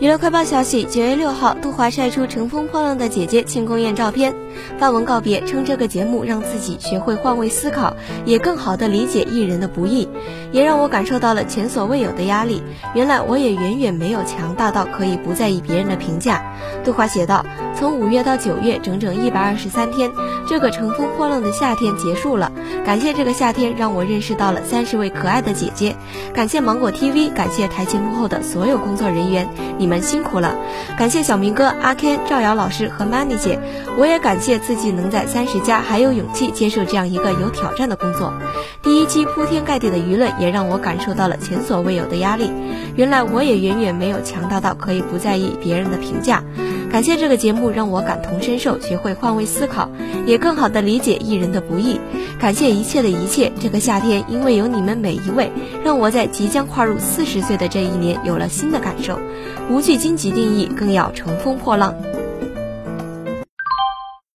[0.00, 4.32] 娱乐快报消息：九月六号，杜华晒出乘风破浪的姐姐庆功宴照片，
[4.78, 10.08] 发文告别，称这个节目让自己学会换位思考，也更好的理解艺人的不易，
[10.52, 12.62] 也让我感受到了前所未有的压力。
[12.94, 16.44] 原来我也远远没有强大到可以不在意别人的评价。
[16.84, 17.44] 杜华写道
[17.78, 20.10] ：“从五月到九月，整整一百二十三天，
[20.46, 22.50] 这个乘风破浪的夏天结束了。
[22.84, 25.94] 感谢这个夏天，让我认识到了三十位可爱的姐姐。
[26.32, 30.54] 感谢芒果 TV，感谢台前幕后的所有工作人员，你。”们辛苦了，
[30.98, 33.58] 感谢小明哥、阿 Ken、赵瑶老师和 Money 姐，
[33.96, 38.34] 我也感谢自己能在三十加还有勇气接受这样一个有挑战的工作。
[38.82, 42.52] 第一期铺天盖地的舆论也让我感受到了前所未有的压力，
[42.96, 46.44] 原来我也远远没有强大到可以不在意别人的评价。
[46.90, 49.88] 感谢这个节目让我感同身受，学会换位思考，
[50.26, 52.00] 也更好的理解艺人的不易。
[52.40, 55.50] 感谢一切的一切，这个夏天因为有你们每一位，
[55.84, 59.18] 让我在即将跨入四十岁的这一年有了新的感受。
[59.70, 61.94] 无惧荆棘定义，更要乘风破浪。